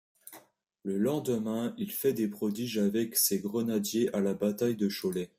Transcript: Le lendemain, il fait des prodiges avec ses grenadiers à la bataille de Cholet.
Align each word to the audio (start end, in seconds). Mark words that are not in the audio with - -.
Le 0.83 0.97
lendemain, 0.97 1.75
il 1.77 1.91
fait 1.91 2.11
des 2.13 2.27
prodiges 2.27 2.79
avec 2.79 3.15
ses 3.15 3.39
grenadiers 3.39 4.11
à 4.15 4.19
la 4.19 4.33
bataille 4.33 4.75
de 4.75 4.87
Cholet. 4.89 5.29